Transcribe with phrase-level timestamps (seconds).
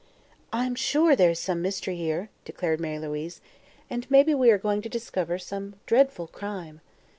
[0.51, 3.39] "I'm sure there is some mystery here," declared Mary Louise,
[3.87, 6.81] "and maybe we are going to discover some dreadful crime."